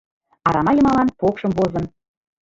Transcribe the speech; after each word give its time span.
Арама 0.47 0.71
йымалан 0.73 1.09
покшым 1.19 1.51
возын 1.57 1.85